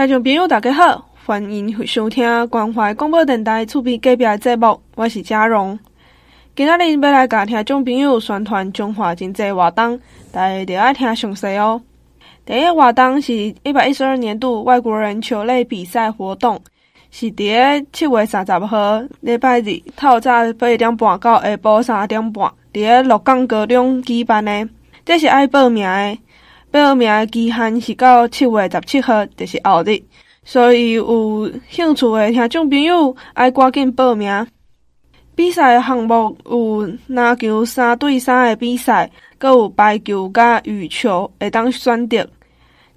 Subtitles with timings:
[0.00, 5.78] 听众朋友大家好，欢迎收听关怀广播电台厝边隔壁的节目，我是嘉荣。
[6.56, 10.00] 今仔日要来甲听众朋友宣传中华经济活动，
[10.32, 11.82] 大家着爱听详细哦。
[12.46, 16.58] 第一活动是一百一十二年度外国人球类比赛活动，
[17.10, 24.66] 是伫咧七月三十号礼拜日透早八点半到下晡三点半，伫咧鹿港高中举办的。
[25.04, 26.18] 这是爱报名的，
[26.70, 30.00] 报名的期限是到七月十七号，就是后日。
[30.44, 34.46] 所以有兴趣的听众朋友爱赶紧报名。
[35.34, 42.24] 比赛项目有篮球三对三的比赛，阁有排球甲羽球会当选择。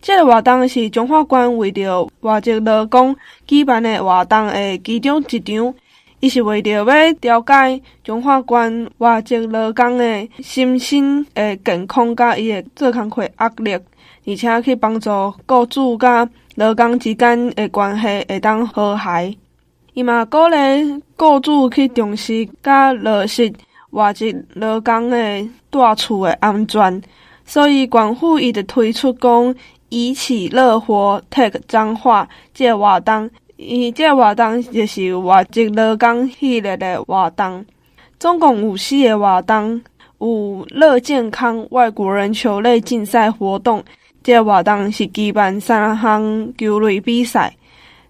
[0.01, 3.15] 这个活动是中华馆为着外籍劳工
[3.47, 5.73] 举办的活动的其中一场，
[6.23, 13.73] 伊是为着要调解中华馆外籍劳工的身心的健康甲伊的做工课压力，
[14.25, 15.09] 而且去帮助
[15.45, 19.35] 雇主甲劳工之间的关系会当和谐。
[19.95, 20.57] 伊嘛鼓励
[21.17, 23.51] 雇主去重视甲落实
[23.89, 27.01] 外籍劳工的住厝的安全，
[27.43, 29.53] 所以县府伊就推出讲。
[29.95, 33.29] 一起乐活 Take 彰化，这个活动，
[33.65, 37.65] 伊这个活动就是外籍劳工系列的活动，
[38.19, 39.81] 总共有四个活动，
[40.19, 43.83] 有乐健康外国人球类竞赛活动，
[44.21, 47.55] 这个活动是举办三项球类比赛，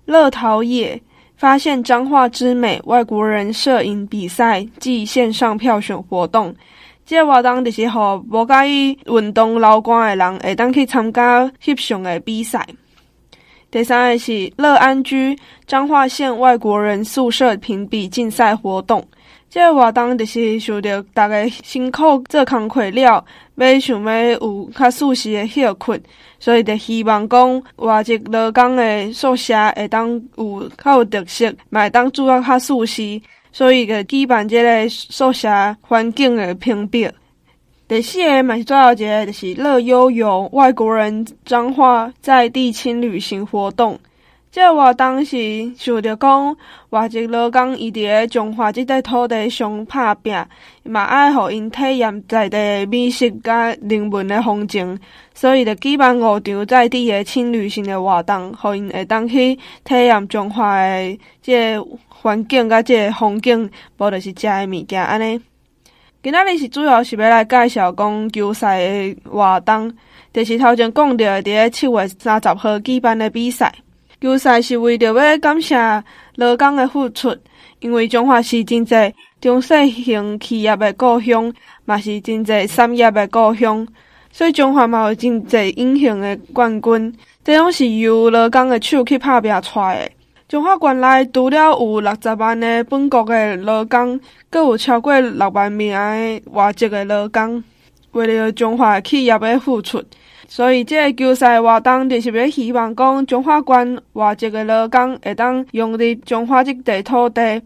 [0.05, 0.99] 乐陶冶
[1.37, 6.53] 发现彰化之美外国人摄影比赛暨线上票选活动。
[7.05, 7.99] 这个活动就是互
[8.31, 12.65] 无介意运动劳关的人会当去参加翕相的比赛。
[13.73, 15.35] 第三个是乐安居
[15.65, 19.03] 彰化县外国人宿舍评比竞赛活动。
[19.49, 25.99] 这个活动就是想着大家辛苦做工课了，要想要有较舒适的休困，
[26.39, 33.19] 所以就希望讲外籍劳工的宿舍会当有较有特色，嘛会当住啊较舒适。
[33.51, 35.49] 所以个举办这个宿舍
[35.81, 37.09] 环境的评比。
[37.87, 43.99] 第四个嘛是最后一个，就是乐悠游外国人彰化在地青旅行活动。
[44.51, 46.55] 这个活动是想着讲
[46.91, 50.33] 外籍老工伊伫个彰化这块土地上拍拼，
[50.83, 54.97] 嘛爱互因体验在地的美食甲人文的风情，
[55.33, 61.85] 所以就举办五场在地的青旅行的活动，互因会当去体验彰化的即个。
[62.23, 65.41] 环境甲即个风景，无就是食的物件安尼。
[66.23, 69.93] 今仔日是主要是要来介绍讲球赛的活动，
[70.31, 73.69] 就是头前讲到伫咧七月三十号举办的比赛。
[74.21, 75.75] 球赛是为着要感谢
[76.35, 77.35] 劳工的付出，
[77.81, 78.95] 因为中华是真济
[79.41, 81.53] 中小型企业的故乡，
[81.83, 83.85] 嘛是真济产业的故乡，
[84.31, 87.13] 所以中华嘛有真济隐形的冠军，
[87.43, 90.11] 这种是由劳工的手去打拼出来的。
[90.53, 94.19] 彰化县内除了有六十万的本国的劳工，
[94.51, 97.63] 阁有超过六万名的外籍的劳工，
[98.11, 100.03] 为了彰化企业的付出，
[100.47, 107.59] 所以这个球赛活动就是要希望讲彰化县外籍的劳工会当融入彰化即块土地，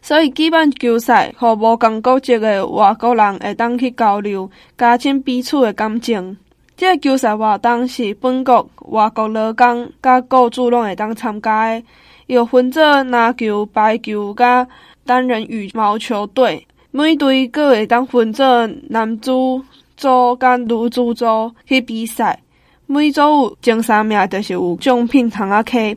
[0.00, 6.36] 所以举办球赛，互无同国籍的外国人会当去交流，加深彼此的感情。
[6.76, 11.84] 这个球赛活动是本国、外国劳工甲雇主拢会当参加的。
[12.26, 14.66] 又分做篮球、排球、甲
[15.04, 19.62] 单人羽毛球队，每队阁会当分做男组
[19.96, 22.38] 组甲女组组去比赛。
[22.86, 25.96] 每组有前三名，就是有奖品通仔开。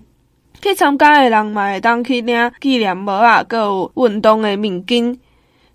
[0.61, 5.17] 去参加的人嘛会当去领纪念帽啊，阁有运动的面巾。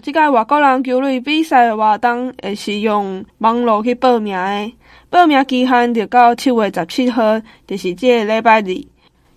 [0.03, 4.73] 即个外国人球类比赛的活动，会是用网络去报名的，
[5.11, 8.83] 报名期限就到七月十七号，就是即个礼拜日。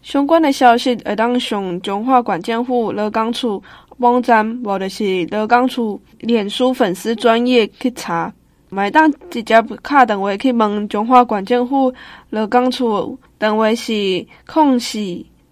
[0.04, 3.64] 相关的消息会当上中华管政府劳工处
[3.98, 8.32] 网站，或者是劳工处脸书粉丝专页去查，
[8.70, 11.92] 买当直接敲电话去问中华管政府
[12.30, 15.00] 劳工处，电话是空四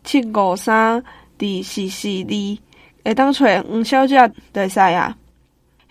[0.04, 2.58] 七五三二四四二，
[3.06, 5.16] 会当找黄小姐就使啊。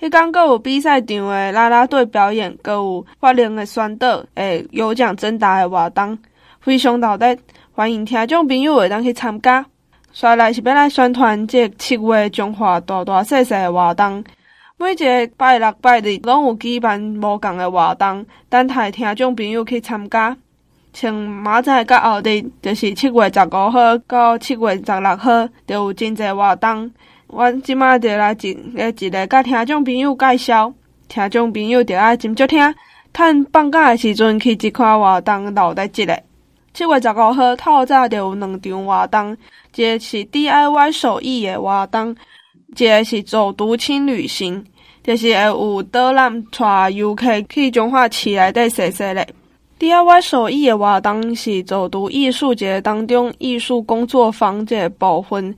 [0.00, 6.18] 迄天阁有比赛场的啦啦队表演，阁有法令的宣导，诶，有奖征答的活动，
[6.60, 7.36] 非常热闹。
[7.80, 9.64] 欢迎听众朋友会当去参加，
[10.12, 14.22] 再来是要来宣传这七月中华大大小小的活动。
[14.76, 20.36] 每一个拜六拜日拢有举办无共的活动，等待听众朋友去参加。
[20.92, 26.90] 像明仔甲后日，就是七月十五号到七月十六号，都有真济活动。
[27.28, 30.70] 我即马就来一个一个甲听众朋友介绍，
[31.08, 32.74] 听众朋友就爱斟酌听，
[33.14, 36.22] 趁放假的时阵去这块活动留在这个。
[36.80, 39.36] 七月十五号透早就有两场活动，
[39.76, 42.16] 一个是 DIY 手艺的活动，
[42.74, 44.64] 一个是走读轻旅行，
[45.04, 49.28] 就是会有导览带游客去彰化市内底踅踅咧。
[49.78, 55.54] DIY 手艺的活动是走读艺术节当中艺术工作坊这部分，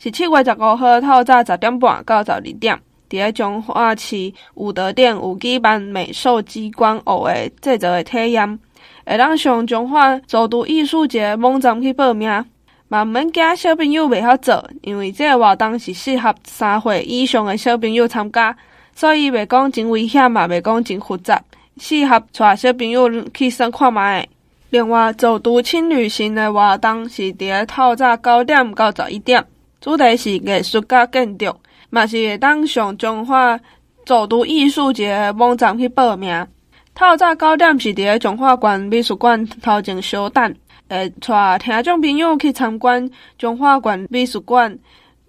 [0.00, 2.76] 是七月十五号透早十点半到十二点，
[3.08, 8.58] 伫个彰化市武德殿有举办美术机关学的制作的体验，
[9.06, 12.44] 会当上中华走读艺术节网站去报名，
[12.88, 18.56] 嘛毋免惊小朋友袂晓做，因为这个活动是适合三岁以上的小朋友参加，
[18.94, 21.42] 所以袂讲真危险，嘛袂讲真复杂。
[21.76, 24.28] 适合带小朋友去参看觅。
[24.70, 29.44] 另外，走读轻旅行的活动是伫个透早九点到十一点，
[29.80, 31.54] 主题是艺术甲建筑，
[31.90, 33.58] 嘛是会当上中华
[34.06, 36.46] 走读艺术节网站去报名。
[36.94, 40.54] 透早九点是伫个中华馆美术馆头前稍等，
[40.88, 44.78] 会带听众朋友去参观中华馆美术馆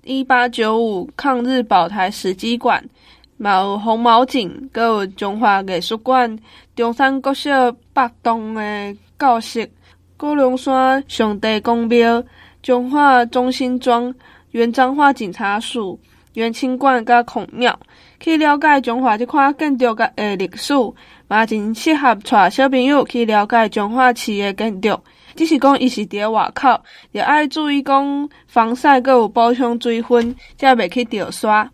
[0.04, 2.84] 一八九五抗日宝台史迹馆。
[3.38, 6.38] 嘛有红毛井，搁有中华艺术馆、
[6.76, 9.68] 中山国小北栋的教室、
[10.16, 12.24] 高龙山上帝公庙、
[12.62, 14.14] 中华中心庄、
[14.52, 16.00] 原彰化警察署、
[16.36, 17.78] 原清馆甲孔庙，
[18.22, 20.74] 去了解中华这块建筑甲诶历史，
[21.28, 25.00] 嘛真适合带小朋友去了解彰化市的建筑。
[25.36, 26.80] 只是讲伊是伫咧外口，
[27.14, 31.70] 着爱注意讲防晒，阁有补充水分，才袂去着刷。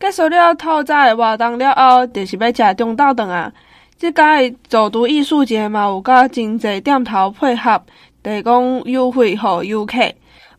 [0.00, 3.52] 结束了透早的活动了后，就是要食中昼顿啊！
[3.96, 7.80] 即届走读艺术节嘛，有甲真侪店头配合，
[8.22, 10.12] 提供优惠予游客，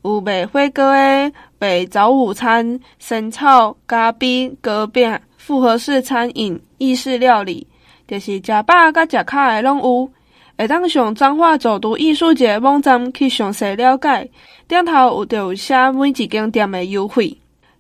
[0.04, 7.68] 有卖火锅的、卖早午餐、生炒、咖啡、糕饼、复合式餐饮、意式料理，
[8.08, 10.12] 就是食饱甲食卡的拢有。
[10.58, 14.30] 会当上彰化走读艺术节网站去详细了解，
[14.70, 17.38] 顶头有着有写每一间店的优惠。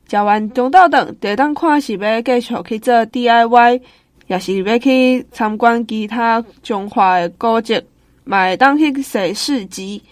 [0.09, 3.81] 食完中昼顿，就当看是要继续去做 DIY，
[4.27, 7.81] 也是要去参观其他彰化的古迹，
[8.25, 10.03] 嘛会当去踅市集。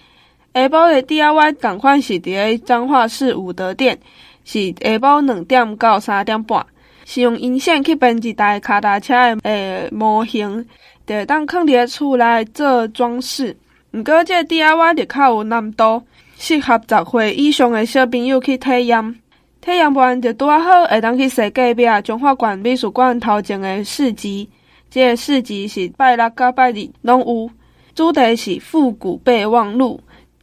[0.53, 3.99] 下晡的 DIY 同款是伫诶彰化市武德店，
[4.45, 6.65] 是下晡两点到三点半，
[7.05, 10.65] 是用银线去编一台脚踏车的诶模型，
[11.05, 13.55] 就会当放伫厝内做装饰。
[13.91, 16.01] 毋过这 DIY 就较有难度，
[16.37, 19.15] 适合十岁以上的小朋友去体验。
[19.61, 24.49] 体验完就拄啊好，会当去踅隔壁中华馆美术馆头前的市集。
[24.89, 27.49] 这个市集是拜六到拜日拢有，
[27.95, 29.99] 主题是复古备忘录，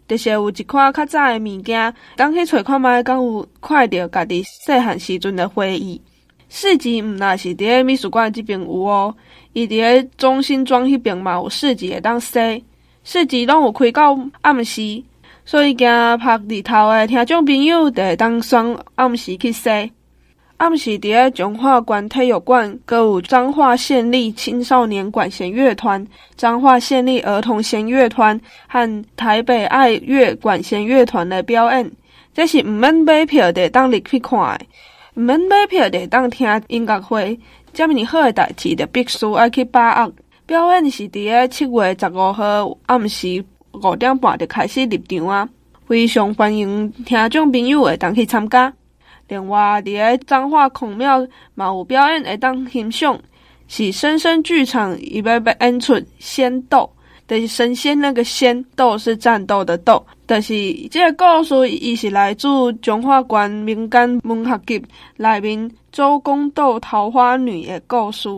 [0.08, 6.00] 就是有一款较早的物件，当去找看觅，敢有看到家己细汉时阵的回忆。
[6.50, 9.14] 市集毋那是伫诶美术馆这边有哦，
[9.52, 12.62] 伊伫诶中心庄迄边嘛有市集会当说，
[13.04, 15.02] 市集拢有开到暗时。
[15.44, 19.90] 所以，惊晒日头诶听众朋友，就会当选暗时去说。
[20.58, 26.04] 暗时伫诶彰化县体育馆，阁有彰化县立青少年管弦乐团、
[26.36, 28.38] 彰化县立儿童弦乐团
[28.68, 31.90] 和台北爱乐管弦乐团诶表演。
[32.34, 34.58] 这是毋免买票的，当入去看诶；
[35.14, 37.38] 毋免买票的，当听音乐会。
[37.72, 40.12] 这么好的代志，就必须爱去把握。
[40.46, 43.44] 表演是伫诶七月十五号暗时。
[43.72, 45.48] 五点半就开始入场啊，
[45.86, 48.72] 非常欢迎听众朋友会当去参加。
[49.28, 53.16] 另外，伫诶彰化孔庙嘛有表演会当欣赏，
[53.68, 56.90] 是生生剧场伊要要演出仙斗，
[57.30, 60.04] 就是神仙那个仙，斗是战斗的斗。
[60.26, 60.52] 但是
[60.90, 62.48] 这个故事伊是来自
[62.82, 64.84] 中华关民间文学集
[65.16, 68.28] 内面周公斗桃花女的故事。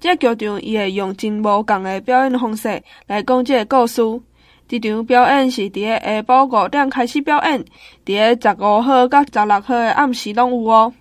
[0.00, 4.02] 这个剧场伊会用真无共的表演方式来讲这个故事。
[4.66, 7.64] 这场表演是伫个下晡五点开始表演，
[8.04, 10.92] 伫个十五号到十六号的暗时拢有哦。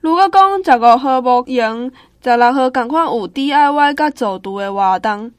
[0.00, 1.90] 如果讲十五号无闲，
[2.22, 5.32] 十六号共款有 DIY 甲走读的活动。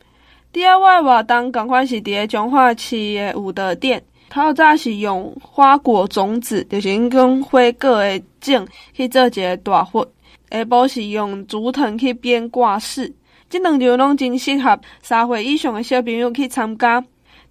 [0.52, 4.02] DIY 活动共款是伫个彰化市的武德店，
[4.32, 10.04] 透早是用花果种子，就是讲花果的种去做一个大佛。
[10.50, 13.14] 下晡是用竹藤去编挂饰，
[13.48, 17.00] 这两场拢真适合三岁以上的小朋友去参加。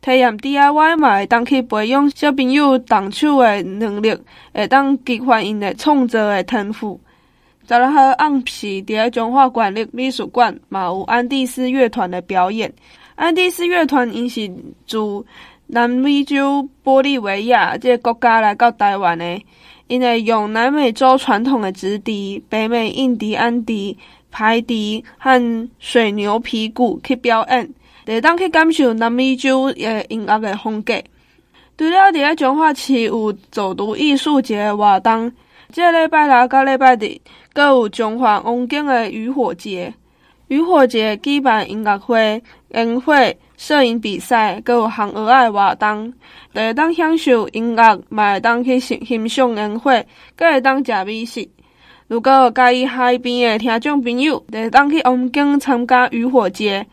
[0.01, 4.17] 体验 DIY 嘛，会当去培养小朋友动手的能力，
[4.53, 7.01] 会当激发因的创作的天赋。
[7.69, 12.73] 十六号暗时，伫个彰化县立美术馆嘛有安第斯乐团的表演。
[13.15, 14.51] 安第斯乐团因是
[14.87, 14.97] 自
[15.67, 19.39] 南美洲玻利维亚这个国家来到台湾的，
[19.87, 23.99] 因为用南美洲传统的直笛、北美印第安笛、
[24.31, 27.69] 排笛和水牛皮鼓去表演。
[28.07, 30.95] 会当去感受南美洲诶音乐的风格。
[31.77, 35.31] 除了伫咧彰化市有走读艺术节的活动，
[35.71, 37.21] 这礼拜六到礼拜日，
[37.59, 39.93] 阁有中华王景诶渔火节。
[40.47, 43.13] 渔火节举办音乐会、烟火、
[43.57, 46.15] 摄影比赛，阁有航蚵仔活动，
[46.53, 49.91] 都会当享受音乐，嘛会当去欣欣赏烟火，
[50.37, 51.49] 阁会当食美食。
[52.07, 56.87] 如果有介意海边诶听众朋友，著会当去王景参加渔火节。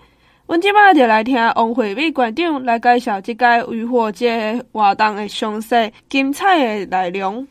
[0.47, 7.47] 阮即摆就来听王惠美馆长来介绍这届渔火节活动的详细精彩的内容。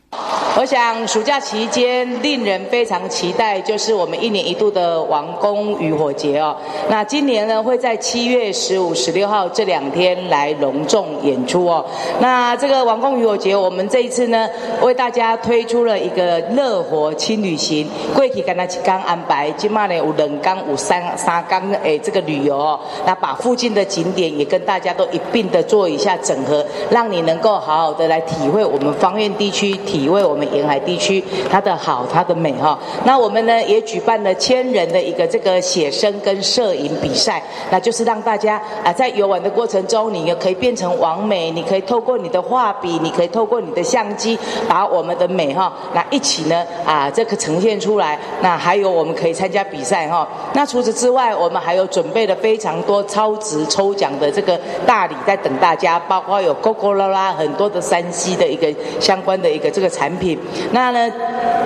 [0.57, 6.55] 我想暑假期间令人非常期待，就是我们一年一度的王宫渔火节哦。
[6.89, 11.85] 那今年呢会在七月十五、十六号这两天来隆重演出哦。
[12.21, 14.47] 那这个王宫渔火节，我们这一次呢
[14.81, 22.79] 为大家推出了一个乐活轻旅行，过去跟他刚安排，今嘛呢有两天有三三天诶这个旅游哦。
[23.05, 32.77] 那把附近的景点也跟大家都一并的做一下整合，让你能够好好的来体会我们方苑地区，体会我们沿海地区它的好，它的美哈。
[33.03, 44.37] 那我们呢也举办了千人的一个这个写生跟摄影比赛，那就是让大家啊在游玩的过程中，你也可以变成王美，你可以透过你的画笔，你可以透过你的相机，
[44.67, 48.19] 把我们的美哈那一起呢啊这个呈现出来。
[48.41, 50.27] 那还有我们可以参加比赛哈。
[50.53, 52.74] 那除此之外，我们还有准备了非常。
[52.83, 58.67] 多超值抽奖的这个大礼在等大家，包括有 Coco 啦啦很多的山西的一个
[58.99, 60.37] 相关的一个这个产品。
[60.71, 61.11] 那呢，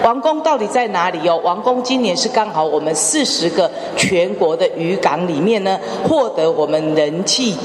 [0.03, 1.39] 王宫到底在哪里哦？
[1.43, 7.55] 王宫今年是刚好我们四十个全国的渔港里面呢，获得我们人气。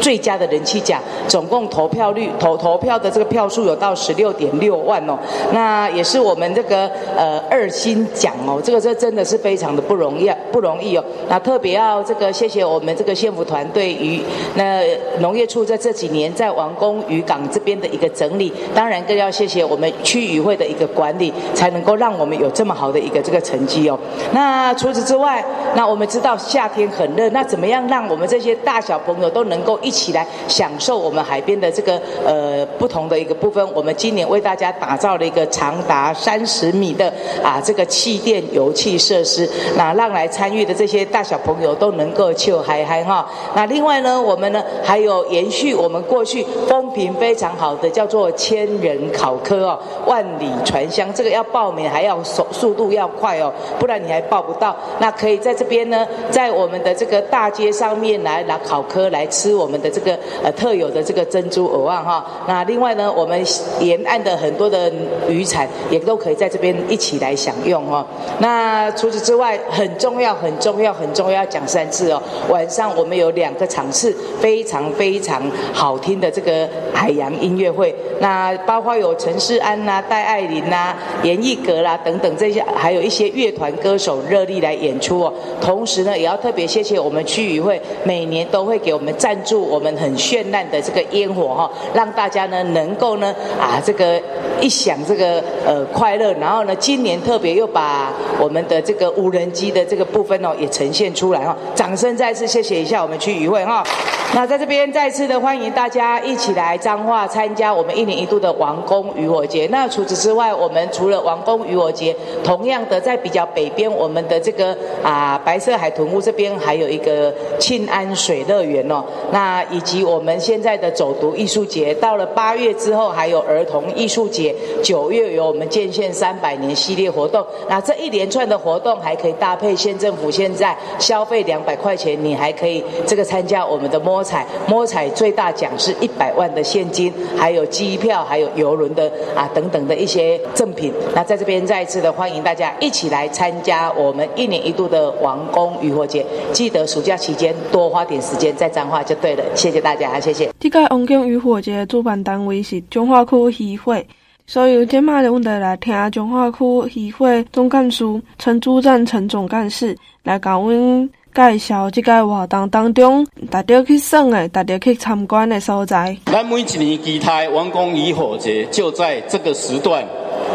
[0.00, 5.18] 最佳的人气奖，总共投票率投投票的这个票数有到十六点六万哦，
[5.52, 11.04] 那也是我们这个呃二星奖哦，这个这真的是非常的不容易不容易哦。
[11.28, 14.20] 那特别要这个谢谢我们这个县府团队与
[14.54, 14.82] 那
[15.18, 23.98] 农业处在这几年在王宫渔港这边的一个整理，当然更要谢谢我们区渔会的一个管理，才能够让我们有这么好的一个这个成绩哦。
[24.32, 33.60] 那除此之外，那我们知道夏天很热，那怎么样让我们这些大小朋友都能够一一起来享受我们海边的这个呃不同的一个部分。
[33.74, 43.28] 我们今年为大家打造了一个长达三十米的啊这个气垫游憩设施，那让来参与的这些大小朋友都能够去嗨嗨哈。
[43.56, 54.76] 那另外呢，我们呢还有延续我们过去风评非常好的叫做千人考科哦，万里传香，这个要报名还要速速度要快哦，不然你还报不到。
[55.00, 59.00] 那可以在这边呢，在我们的这个大街上面来拿考科。
[59.10, 63.40] 来吃我们的这个呃特有的这个珍珠蚵仔哈，那另外呢，我们
[63.80, 64.92] 沿岸的很多的
[65.28, 68.04] 渔产也都可以在这边一起来享用哦。
[68.40, 72.20] 那除此之外，很重要很重要很重要，讲三次哦。
[72.48, 75.40] 晚上我们有两个场次，非常非常
[75.72, 85.32] 好听的这个海洋音乐会，那包括有陈世安呐、戴爱玲呐、严艺格啦等等这些，还有一些乐团歌手热力来演出哦。
[85.60, 88.80] 同时呢，也要特别谢谢我们区渔会，每年都会。
[88.80, 94.20] 给我们赞助我们很绚烂的这个烟火哈，让大家呢能够呢啊这个
[94.60, 103.84] 一享这个呃快乐，然后呢今年特别又把我们的这个无人机的这个部分哦也呈现出来哈，掌声再次谢谢一下我们区渔会哈。
[104.32, 109.66] 那在这边再次的欢迎大家一起来彰化参加我们一年一度的王宫渔火节。
[109.72, 119.02] 那除此之外，我们除了王宫渔火节，同样的在比较北边，我们的这个啊白色海豚屋这边还有一个庆安水乐园哦。
[119.32, 127.44] 那以及我们现在的走读艺术节，到了八月之后还有儿童艺术节，九月有我们建县三百年系列活动。
[127.68, 140.90] 那这一连串的活动还可以搭配县政府现在消费两百块钱，你还可以这个参加我们的摸彩，摸彩最大奖是一百万的现金，还有机票，还有游轮的啊等等的一些赠品。
[141.14, 148.70] 那在这边再一次的欢迎大家一起来参加我们一年一度的王宫渔火节，记得暑假期间多花点时间在。
[148.70, 150.50] 彰化就对了，谢谢大家，谢谢。
[150.58, 154.06] 这届王宫渔火节主办单位是彰化区渔会，
[154.46, 156.64] 所以今麦的问题来听彰化区
[156.94, 158.04] 渔会总干事
[158.38, 166.16] 陈主赞陈总干事来甲阮介绍这个活动当中值得去耍的、值得去参观的所在。
[166.26, 170.04] 咱每一年期待王宫渔火节就在这个时段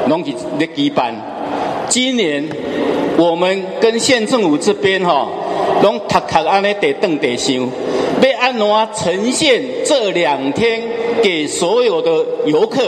[0.08, 1.16] 拢是咧举办。
[1.88, 2.44] 今年
[3.18, 5.28] 我们跟县政府这边哈。
[5.84, 10.82] 拢踏踏安尼地等地想，要安怎呈现这两天
[11.22, 12.82] 给所有的游客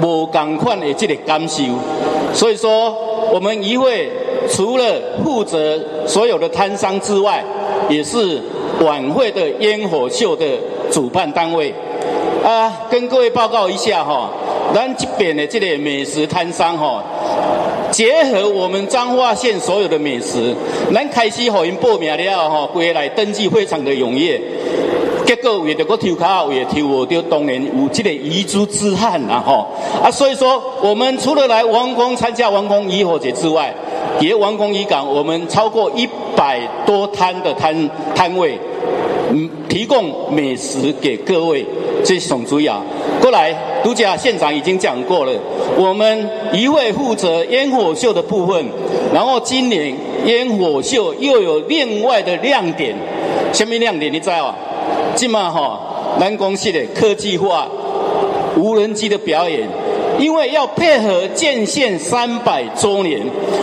[0.00, 1.64] 无共款的这个感受？
[2.32, 2.94] 所以说，
[3.32, 4.08] 我们一会
[4.48, 4.84] 除了
[5.24, 7.44] 负责所有的摊商之外，
[7.88, 8.40] 也是
[8.80, 10.46] 晚会的烟火秀的
[10.90, 11.74] 主办单位。
[12.44, 14.30] 啊，跟各位报告一下哈，
[14.72, 17.02] 咱这边的这个美食摊商哈，
[17.90, 20.54] 结合我们彰化县所有的美食，
[20.94, 24.40] 咱开始给因报名了哈，归来登记非常的踊跃。
[25.24, 29.66] 结果为着个抽卡，为了抽我就当然有这个遗珠之憾呐哈。
[30.02, 33.74] 啊，所以说我们除了来王宫参加王宫渔火节之外，
[34.20, 38.58] 也王宫渔港我们超过一百多摊的摊摊位，
[39.30, 41.64] 嗯，提供美食给各位。
[42.04, 42.82] 这是总主要
[43.20, 45.32] 过来，独家县长已经讲过了。
[45.76, 48.64] 我们一会负责烟火秀的部分，
[49.12, 52.96] 然后今年烟火秀又有另外的亮点，
[53.52, 54.54] 什么亮点你知道啊？
[55.14, 55.78] 今嘛哈
[56.18, 57.68] 南宫系的科技化
[58.56, 59.68] 无人机的表演，
[60.18, 63.20] 因为要配合建县三百周年，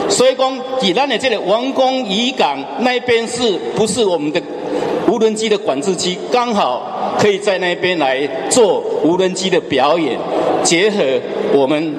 [0.10, 4.42] 所以讲济南的这里王宫渔港那边是不是我们的
[5.08, 6.18] 无人机的管制区？
[6.32, 6.92] 刚好。
[7.20, 8.20] 可以在那边来
[8.50, 10.18] 做无人机的表演，
[10.64, 10.98] 结合
[11.54, 11.96] 我们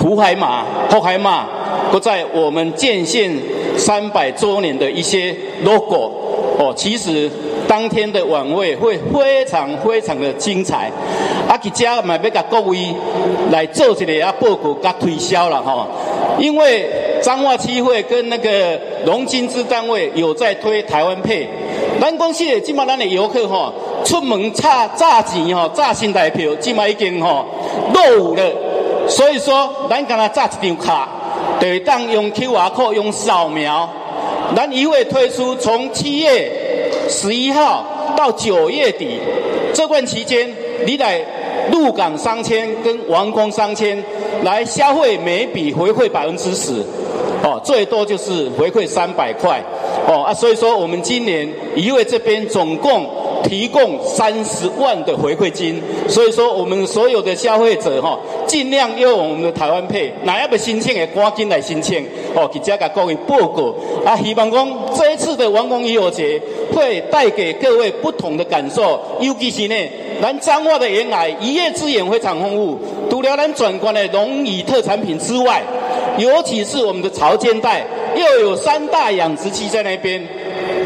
[0.00, 1.46] 福海马、后海马，
[1.92, 3.30] 不在我们建县
[3.76, 6.10] 三百周年的一些 logo
[6.58, 6.72] 哦。
[6.74, 7.30] 其实
[7.68, 10.90] 当天的晚会会非常非常的精彩。
[11.48, 12.78] 啊，吉家买要甲各位
[13.50, 15.86] 来做一个啊报告甲推销了哈，
[16.38, 16.88] 因为
[17.20, 21.48] 彰化区会跟那个农经支单位有在推台湾配，
[22.00, 23.72] 南光系的基本上的游客哈。
[24.04, 27.44] 出门差炸钱吼，炸新台票，即嘛已经吼
[27.92, 28.42] 落伍了。
[29.08, 31.08] 所以说，咱刚才炸一张卡，
[31.58, 33.88] 得当用 QR code 用扫描。
[34.56, 36.50] 咱一会推出从七月
[37.08, 37.84] 十一号
[38.16, 39.18] 到九月底
[39.74, 40.52] 这段期间，
[40.86, 41.20] 你来
[41.70, 44.02] 鹿港商圈跟王功商圈
[44.42, 46.84] 来消费，每笔回馈百分之十，
[47.42, 49.62] 哦，最多就是回馈三百块，
[50.06, 53.06] 哦啊，所以说我们今年一会这边总共。
[53.42, 63.74] 提供三十万的回馈金，所以说我们所有的消费者哈，尽量用我们的台湾配，哪一个申请的赶紧来申请哦，给大家各位报告。
[64.04, 66.40] 啊，希望讲这一次的王功渔火节
[66.74, 69.74] 会带给各位不同的感受，尤其是呢，
[70.22, 72.78] 咱彰化的沿海渔业资源非常丰富，
[73.10, 75.62] 除了咱转关的农渔特产品之外，
[76.18, 80.22] 尤其是我们的潮间带又有三大养殖区在那边，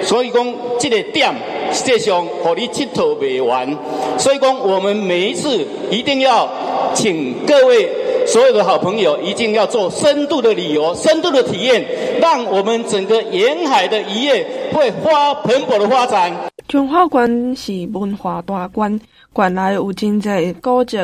[0.02, 1.32] 所以讲这个点。
[1.74, 3.68] 实际上，和你佚佗未完，
[4.16, 6.48] 所以讲我们每一次一定要
[6.94, 7.90] 请各位
[8.26, 11.84] 所有的好朋友，一定要做深度的旅游、深度的体验，
[12.20, 16.32] 让我们整个沿海的渔业会发蓬勃的发展。
[16.68, 18.98] 彰化馆是文化大馆，
[19.32, 20.28] 馆内有真济
[20.62, 20.96] 古迹、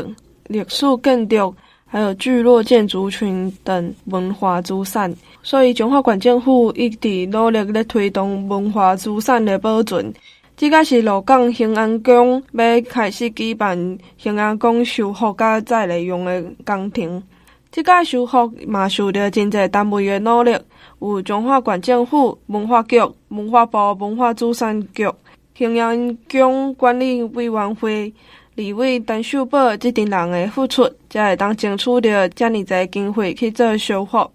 [0.47, 1.53] 历史建筑，
[1.87, 10.15] 还有聚落建筑群等文化资产，所以彰化馆政府一直努力咧推动文化资产的保存。
[10.61, 17.23] 即个是鹿港兴安宫要开始举办兴安宫修复甲再利用的工程。
[17.71, 20.55] 即个修复嘛受到真侪单位的努力，
[20.99, 25.11] 有彰化县政府文化局、文化部文化资产局、
[25.55, 28.13] 兴安宫管理委员会、
[28.55, 34.31] 李伟陈秀宝这群人的付出，才会当争取到遮尔侪经费去做修复。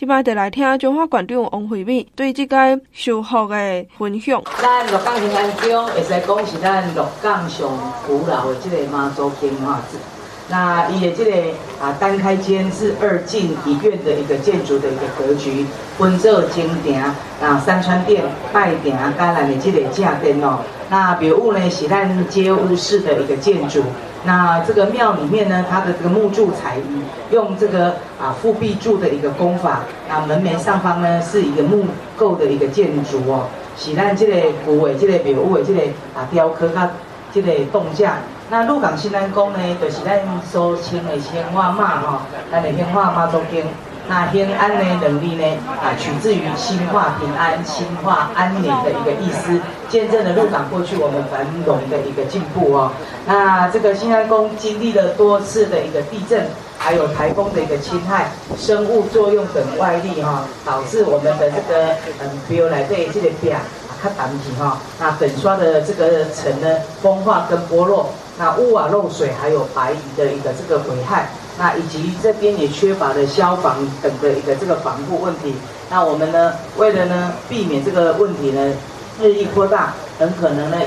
[0.00, 4.42] 即摆就来听中华馆长王惠美对这个修复的分享。
[4.58, 7.68] 咱鹿港兴安宫会使讲是咱鹿港上
[8.06, 9.98] 古老的这个妈祖经画子。
[10.48, 15.66] 那伊的这个啊单开间是二进一院的一个建筑的一个格局，
[15.98, 17.04] 分做正殿
[17.42, 20.60] 啊三川殿拜殿啊，甲咱的这个正殿哦。
[20.88, 23.84] 那庙宇呢是咱街屋式的一个建筑。
[24.24, 26.82] 那这个庙里面呢，它的这个木柱彩衣
[27.30, 33.44] 用这个啊复壁柱的一个工法，那门楣上方呢是一个木构的一个建筑哦，
[33.78, 35.80] 是咱这个古尾，这个庙尾这个
[36.14, 36.90] 啊雕刻甲
[37.32, 38.16] 这个动架。
[38.50, 43.64] 那鹿港新安宫呢，就是咱所称的兴化妈哈，咱的兴化妈祖经。
[44.10, 45.44] 那天安呢，能力呢，
[45.80, 52.90] 啊，取自于兴化平安、兴化安宁的一个意思，见证了鹿港过去我们繁荣的一个进步哦。
[53.24, 56.44] 那这个兴安宫经历了多次的一个地震，
[56.76, 63.62] 还有台风的一个侵害、生物作用等外力哈，导致我们的这个嗯，比如来对这个表啊
[64.02, 66.66] 看단皮哈，那粉刷的这个层呢，
[67.00, 71.28] 风化跟剥落，那屋瓦漏水，还有白蚁的一个这个危害。
[71.60, 75.52] 那以及这边也缺乏的消防等的一个这个防护问题，
[75.90, 78.72] 那我们呢，为了呢避免这个问题呢
[79.20, 80.78] 日益扩大，很可能呢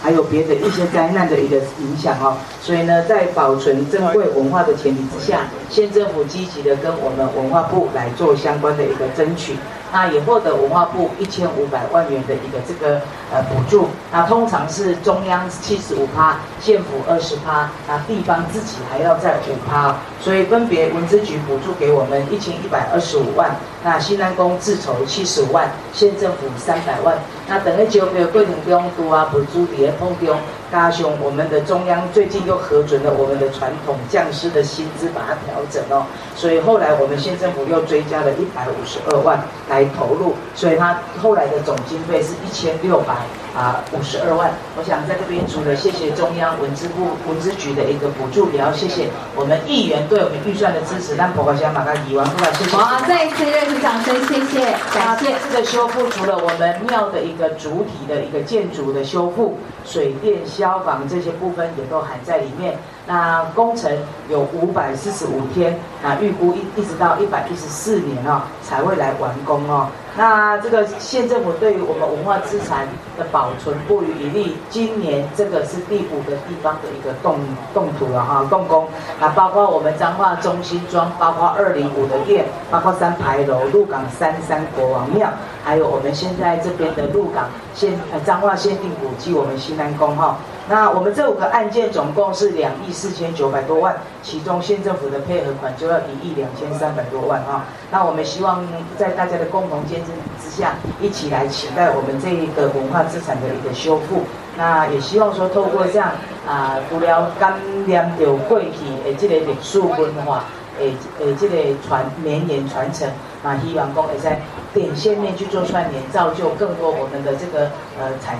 [0.00, 9.56] 还有别的一些灾难的一个影响哦，所以呢在保存珍贵文化的前提之下，县政府积极的跟我们文化部来做相关的一个争取。
[9.92, 13.00] 那也获得文化部一千五百万元的一个这个
[13.32, 13.88] 呃补助。
[14.12, 27.18] 那通常是中央七十五趴，县府二十趴，那地方自己还要再五趴，所以分别文资局补助给我们一千一百二十五万，那新南宫自筹七十五万，县政府三百万。
[27.48, 30.38] 那等于就没有过程中都啊补助底下碰中。
[30.70, 36.06] 大雄，我们的中央最近又核准了我们的传统将士的薪资，把它调整哦，
[36.36, 43.16] 所以后来我们县政府又追加了一百五十二万来投入，所以他后来的总经费是一千六百
[43.56, 44.52] 啊五十二万。
[44.76, 51.16] 我想在这边除了谢谢中央文资部文资局的一个补助，也要谢谢我们议员对我们预算的支持。
[51.16, 52.76] 让婆婆想把它移完过来，谢谢。
[52.76, 55.32] 好，再一次热烈掌声，谢谢，感谢。
[55.32, 60.40] 这次的修复，除了我们庙的一个主体的一个建筑的修复，水电。
[60.46, 62.76] 消防这些部分也都含在里面。
[63.10, 63.90] 那工程
[64.28, 69.88] 有五百四十五天，那预估一一直到一百一十四年哦，才会来完工哦。
[70.16, 72.86] 那这个县政府对于我们文化资产
[73.18, 77.36] 的保存不遗余力，今年这个是第五个地方的一个动
[77.74, 78.86] 动土了哈，动工。
[79.20, 85.28] 那包括我们彰化中心庄，包括二零五的店，包括三牌楼、鹿港三山国王庙，
[85.64, 90.38] 还有我们现在这边的鹿港县呃彰化县定古迹，我们新南宫哈。
[90.70, 97.66] 那我们这五个案件总共是两亿四千九百多万，其中县政府的配合款就要一亿两千三百多万啊。
[97.90, 98.64] 那我们希望
[98.96, 104.22] 在大家的共同见证之下，一起来期待我们这一个文化资产的一个修复。
[104.56, 106.12] 那也希望说透过这样
[106.46, 108.68] 啊，除了感念着过去
[109.04, 110.44] 的这个历史文化，
[110.78, 113.08] 诶诶，这个传绵延传承
[113.42, 114.40] 啊，希望讲会在
[114.72, 117.64] 点线面去做串联，造就更多我们的这个
[117.98, 118.38] 呃产。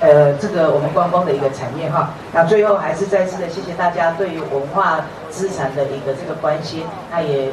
[0.00, 5.00] 呃，这个我们观光的一个产业哈，那最后还是再次的谢谢大家对于文化
[5.30, 7.52] 资产的一个这个关心，那也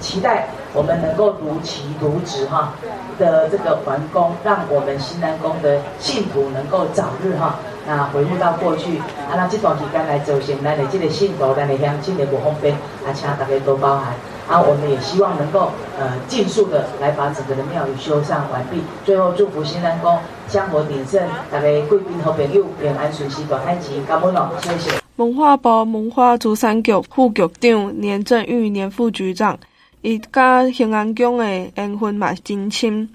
[0.00, 2.72] 期待我们能够如期如质哈
[3.18, 8.98] 的这个完工，让我们新南宫的信徒能够早日哈那回复到过去，
[9.28, 14.14] 啊，那这段时间来走行来的这个信徒来的乡亲的不方便，啊，请大家多包涵。
[14.48, 18.80] 啊，我们也希望能够呃尽速的来把整个的庙宇修缮完毕。
[19.04, 25.00] 最后祝福新南宫香火鼎盛，大家贵宾和朋友平安顺遂，大安吉，感恩了，谢谢。
[25.16, 29.58] 文化部文化资产局副局长年正玉年副局长，
[30.00, 31.44] 伊甲兴安宫的
[31.76, 33.08] 缘分嘛真深。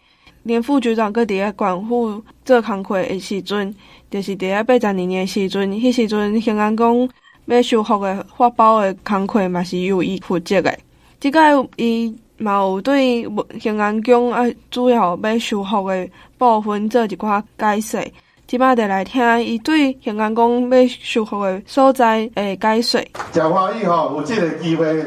[0.44, 3.76] 年副局长搁伫个官府做工课的时阵，
[4.10, 7.10] 就是伫个八十二年的时阵，迄时阵兴安宫
[7.48, 10.78] 要修复的法宝的工课嘛是由伊负责的。
[11.20, 11.40] 即个
[11.78, 13.28] 伊嘛有对
[13.60, 18.12] 兴安宫啊，主要要修复的部分做一寡解释。
[18.46, 23.06] 即摆就来听伊对兴安宫要修复的所在诶解释。
[23.32, 25.06] 真欢喜吼，有即个机会，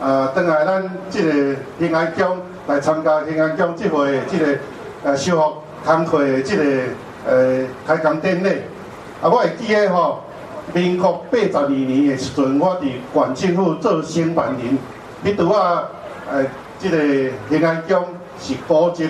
[0.00, 4.58] 呃，登来咱即个兴安宫来参加兴安宫即回即个
[5.04, 5.54] 呃修复
[5.86, 6.64] 工课的即个
[7.24, 8.48] 呃开工典礼。
[9.22, 10.18] 啊，我会记得吼，
[10.74, 14.76] 民国八十二年诶时阵，我伫县政府做新办人。
[15.24, 15.84] 迄拄啊，
[16.30, 16.44] 呃，
[16.80, 16.98] 即个
[17.48, 18.04] 平安宫
[18.40, 19.04] 是负责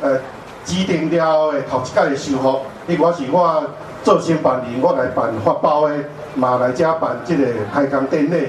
[0.00, 0.18] 呃
[0.64, 3.62] 指定了诶头一届诶修复，迄我是我
[4.02, 8.48] 做承办人，我来办发包诶，嘛来遮办即个开工典礼。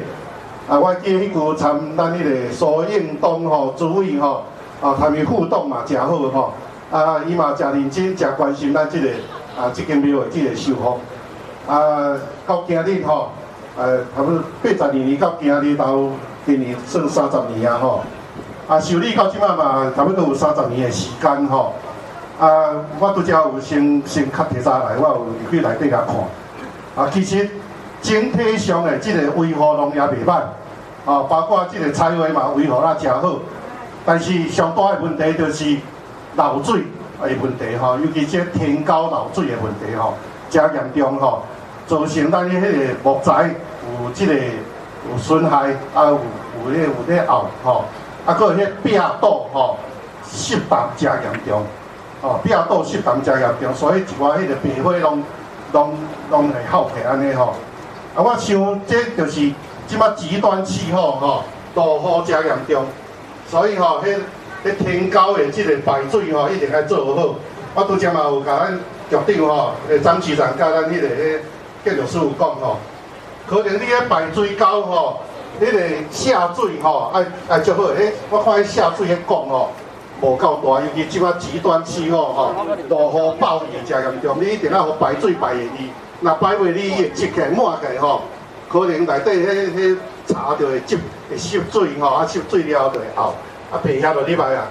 [0.70, 4.44] 啊，我记迄句参咱迄个苏应东吼主委吼，
[4.82, 6.54] 啊，参与互动嘛，诚好吼。
[6.90, 9.10] 啊，伊嘛诚认真，诚关心咱即个
[9.60, 11.00] 啊，即间庙诶即个修复。
[11.70, 12.16] 啊，
[12.48, 13.30] 到今日吼，
[13.76, 16.12] 呃，差不多八十二年到今日都。
[16.46, 18.02] 今年算三十年啊吼，
[18.68, 21.74] 啊修理到即马嘛，差不多有三十年的时间吼。
[22.40, 26.16] 啊，我拄则有先先较提早来，我有入去内底甲看。
[26.96, 27.50] 啊，其实
[28.02, 30.34] 整体上的即个维护拢也袂歹，
[31.06, 33.40] 啊，包括即个彩绘嘛维护啊诚好。
[34.06, 35.78] 但是上大的问题就是
[36.36, 36.82] 漏水
[37.22, 40.16] 的问题吼，尤其即天高漏水的问题吼，
[40.50, 41.44] 诚严重吼，
[41.88, 43.50] 造成咱迄个木材
[44.04, 44.34] 有即个。
[45.12, 46.20] 有损害，啊有
[46.64, 47.86] 有咧有咧凹吼，
[48.26, 49.78] 啊搁有迄壁堵吼，
[50.26, 51.64] 湿重诚严重，
[52.22, 55.24] 吼壁堵湿重诚严重，所以一寡迄个白花拢
[55.74, 55.94] 拢
[56.30, 57.54] 拢会耗起安尼吼。
[58.16, 59.52] 啊，我想这就是
[59.88, 61.44] 即马极端气候吼，
[61.76, 62.86] 落雨诚严重，
[63.50, 64.18] 所以吼迄
[64.64, 67.36] 迄天高的即个排水吼一定要做好。
[67.76, 68.60] 我拄则嘛有甲
[69.10, 71.40] 咱局长吼，诶张局长甲咱迄个迄
[71.84, 72.78] 建筑师傅讲吼。
[73.48, 75.20] 可能你迄排水沟吼，
[75.62, 75.80] 迄个
[76.10, 77.84] 下水吼，爱爱足好。
[77.90, 79.70] 诶，我看迄下水迄管吼，
[80.22, 82.56] 无够大，尤其即款极端气候吼，
[82.88, 85.90] 落雨暴雨诚严重，你一定要互排水排会去。
[86.22, 88.22] 若排袂你会积起满起来吼，
[88.70, 90.98] 可能内底迄迄茶就会积
[91.30, 93.22] 会吸水吼，啊吸水了就会漚，
[93.72, 94.68] 啊皮遐就入来啊。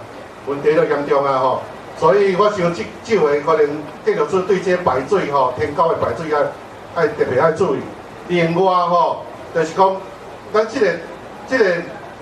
[0.46, 1.60] 问题就严重啊吼。
[1.98, 3.66] 所以我想即即回可能
[4.04, 6.40] 继续说对这排水吼，天高的排水啊，
[6.94, 7.78] 爱特别爱注意。
[8.32, 9.18] 另外吼，
[9.54, 9.94] 就是讲
[10.54, 10.92] 咱这个
[11.46, 11.64] 这个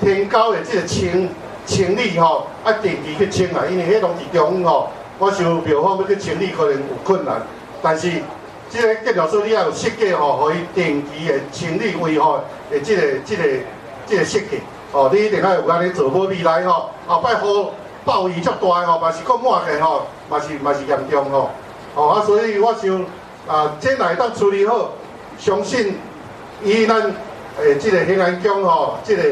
[0.01, 1.31] 天高的这个清
[1.64, 4.88] 清理吼，啊定期去清啊，因为迄拢是中央吼，
[5.20, 7.40] 我想庙方要去清理可能有困难，
[7.81, 8.11] 但是
[8.68, 12.38] 这个建筑师你要有设计吼，可以定期的清理维护
[12.70, 13.44] 的这个这个
[14.05, 17.46] 这个设计，哦，你一定要有安尼做好未来吼，后摆好。
[18.03, 21.51] 暴雨足大吼，嘛是讲满个吼，嘛是嘛是严重吼，
[21.94, 23.07] 吼啊，所以我想
[23.46, 24.92] 啊，这来当处理好，
[25.40, 25.96] 相信
[26.62, 27.00] 以咱
[27.59, 29.22] 诶即个兴安宫吼，即个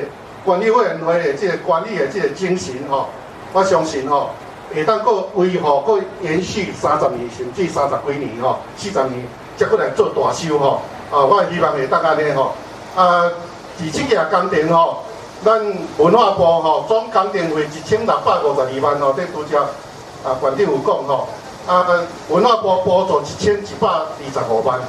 [0.42, 3.08] 管理委员会诶即个管理诶即个精神吼，
[3.52, 4.30] 我相信吼，
[4.74, 9.22] 会当搁维护搁延续三十年甚至三十几年吼，四十年
[9.58, 12.54] 才过来做大修吼，啊，我希望会当安尼吼，
[12.96, 13.30] 啊，
[13.78, 15.02] 第七个工程吼。
[15.44, 15.54] 咱
[15.98, 19.60] 文化部吼总工程费一千六百五十二万吼，这拄则
[20.24, 21.28] 啊，县长有讲吼，
[21.64, 21.86] 啊，
[22.28, 24.80] 文化部补助一千一百二十五万，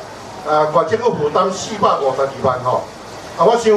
[0.50, 2.82] 啊，县政府负担四百五十二万吼，
[3.38, 3.72] 啊，我想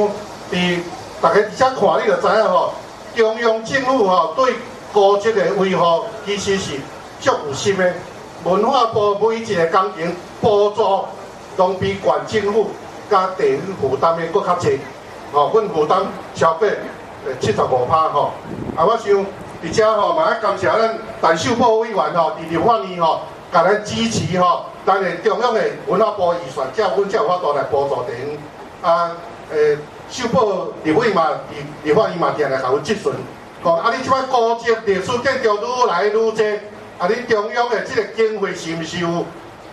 [0.51, 0.79] 伫
[1.21, 2.73] 大家伫遮看你就知影吼，
[3.15, 4.55] 中央政府吼对
[4.91, 6.77] 高职的维护其实是
[7.21, 7.93] 足有心的，
[8.43, 11.05] 文化部每一个工程补助
[11.57, 12.71] 拢比县政府
[13.07, 14.79] 加地方负担的佫较济。
[15.31, 15.99] 吼，阮负担
[16.33, 16.75] 超过诶
[17.39, 18.31] 七十五趴吼，
[18.75, 19.13] 啊，我想
[19.63, 28.11] 伫遮吼嘛，要感谢咱陈秀宝委员吼，伫立法院吼，甲咱支持吼，咱诶中央的文化部预算，才阮才有法度来补助地
[28.81, 28.91] 方。
[28.91, 29.11] 啊，
[29.51, 29.77] 诶，
[30.09, 33.11] 秀宝立委嘛，立立法院嘛，定来甲阮质询，
[33.63, 36.43] 讲啊，你即摆高级历史建筑愈来愈济，
[36.99, 39.25] 啊，你中央的即个经费是毋是有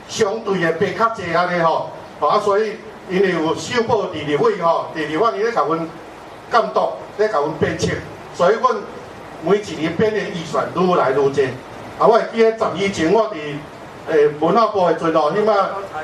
[0.09, 1.91] 相对的变较济安尼吼？
[2.21, 2.77] 啊，所以。
[3.09, 5.77] 因为有秀宝地理会吼，地理会伊咧甲阮
[6.49, 7.89] 监督，咧甲阮鞭策，
[8.37, 8.77] 所以阮
[9.43, 11.47] 每一年变的预算愈来愈济。
[11.99, 13.35] 啊，我会记咧十年前我伫
[14.09, 15.55] 诶文化部的阵哦，起码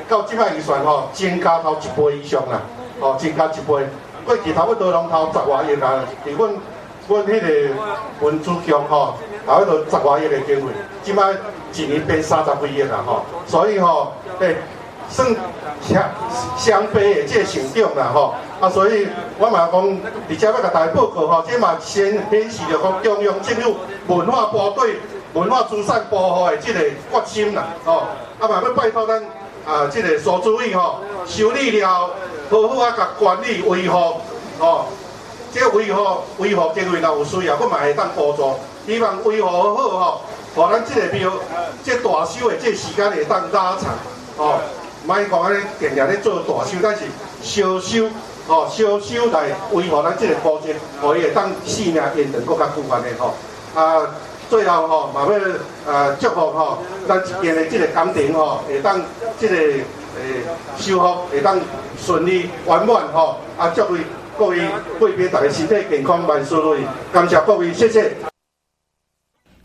[0.07, 2.61] 到即摆预算吼增加头一倍以上啦，
[2.99, 3.87] 吼增加一倍。
[4.25, 6.53] 过去差不多拢头十外亿啊，伫阮
[7.07, 7.75] 阮迄个
[8.21, 11.23] 文资局吼，差不多十外亿的经费，即摆
[11.73, 14.55] 一年变三十几亿啦吼，所以吼诶。
[15.09, 15.25] 算
[15.79, 16.03] 相
[16.57, 19.07] 相悲的这个成长啦吼，啊，所以
[19.39, 19.97] 我嘛讲，
[20.29, 24.97] 而且要甲大家报告吼，即嘛先显示着讲中央政府文化部对
[25.33, 28.03] 文化资产保护的这个决心啦，吼，
[28.39, 29.23] 啊嘛要拜托咱
[29.65, 32.09] 啊，这个苏主委吼，修理了，
[32.49, 34.15] 好好啊，甲管理维护，
[34.59, 34.85] 吼，
[35.53, 40.21] 这个维护维护经费若有需要，我嘛会当补助，希望维护好吼，
[40.55, 41.31] 互咱这个庙，
[41.83, 43.93] 这个、大修的这个时间会当拉长，
[44.37, 44.55] 吼。
[45.05, 47.05] 莫讲安尼，定定咧做大修，但是
[47.41, 48.09] 小修，
[48.45, 53.33] 吼小修来维护咱即个古迹，可以会当性命延长更较久安尼吼。
[53.73, 54.01] 啊，
[54.49, 59.01] 最后吼嘛要啊祝福吼，咱这边的即个工程吼，会当
[59.37, 59.83] 即个诶
[60.77, 61.59] 修复会当
[61.97, 63.37] 顺利圆满吼。
[63.57, 63.99] 啊，祝位
[64.37, 64.61] 各位
[64.99, 66.79] 贵宾大家身体健康万事如意，
[67.11, 68.11] 感谢各位，谢谢。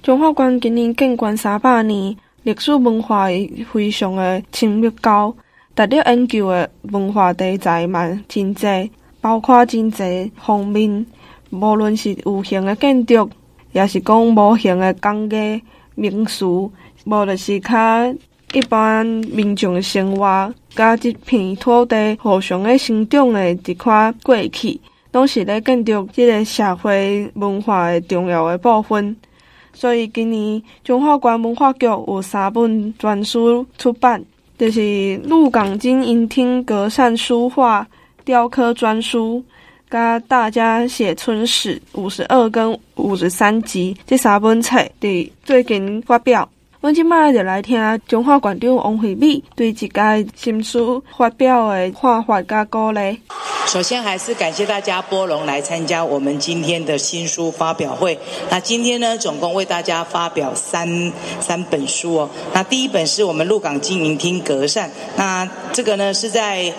[0.02, 2.16] 中华关今年建关三百年。
[2.44, 3.28] 历史文化
[3.72, 5.32] 非常的亲密高，
[5.76, 8.90] 值得研究的文化题材嘛真济，
[9.20, 11.06] 包括真济方面，
[11.50, 13.30] 无论是有形的建筑，
[13.72, 15.62] 也是讲无形的工艺、
[15.94, 16.70] 民俗，
[17.04, 18.14] 无就是较
[18.52, 24.78] 一般民众的生活，甲这片土地互相的生长的一块过去，
[25.12, 29.16] 拢是咧建筑即个社会文化的重要的部分。
[29.72, 34.22] 所以今年中华关文化局有三本专书出版，
[34.58, 37.86] 就是鹿港金银厅隔扇书画
[38.22, 39.42] 雕刻专书，
[39.92, 46.48] 甲大家写春史五十二跟五十三集这三本册，伫最近发表。
[46.80, 47.78] 我今麦就来听
[48.08, 50.02] 中华馆长王惠美对这个
[50.34, 53.20] 新书发表的看法甲鼓励。
[53.66, 58.18] 首先还是感谢大家拨冗来参加我们今天的新书发表会。
[58.50, 62.30] 那今天呢，总共为大家发表三三本书哦。
[62.52, 66.74] 那第一本是我们鹿港经营厅格扇，那这个呢是在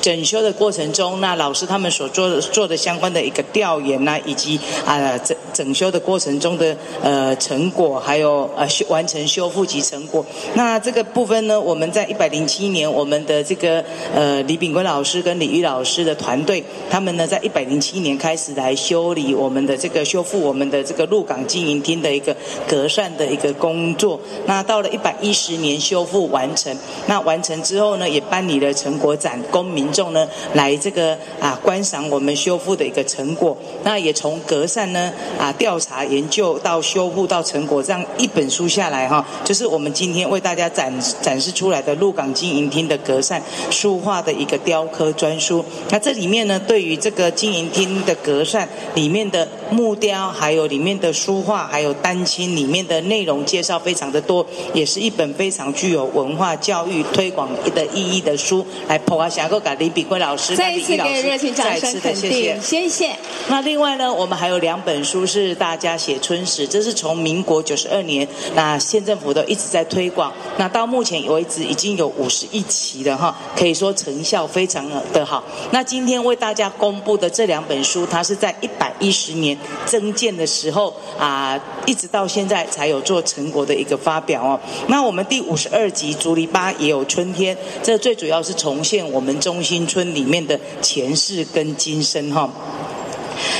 [0.00, 9.48] 整修的过程中，那老师他们所做的做的相关的一个调研呐，以及啊整整修的过程中的呃成果，还有呃修完成修。
[9.48, 10.24] 复及成果。
[10.54, 13.82] 那这个部分呢，我们在一百零七年，我们的这个
[14.14, 22.36] 呃李炳坤老师跟李玉老师的团队，他们呢在一百零七年开始来修理我们的这个修复我们的这个入港经营厅的一个
[22.68, 24.20] 隔扇的一个工作。
[24.44, 33.56] 那到了一百一十年修复完成，那完成之后呢，也办理了成果展，公民众呢来这个啊观赏我们修复的一个成果。
[33.84, 45.64] 那也从隔扇呢啊调查研究到修复到成果，这样一本书下来哈，就是我们今天为大家展展示出来的鹿港经营厅的隔扇书画的一个雕刻专书。
[45.90, 58.64] 那这里面呢，对于这个经营厅的隔扇里面的木雕，还有里面的书画，还有丹青里面的内容介绍非常的多，也是一本非常具有文化教育推广的意义的书。
[58.88, 62.60] 来，普华峡哥给林炳贵老师，再一次给热情掌声肯定，谢谢。
[62.60, 63.16] 谢谢。
[63.48, 75.42] 那另外呢，我们还有两本书是大家写春史，这是从民国九十二年，那县政府都一直在推广，那到目前为止已经有五十一期了哈，可以说成效非常的好。
[75.72, 84.60] 那今天为大家公布的这两本书，它是在一百一十年增建的时候啊，一直到现在才有做成果的一个发表哦。
[84.88, 92.50] 那我们第五十二集竹篱笆也有春天，这最主要是重现我们中心村里面的前世跟今生哈。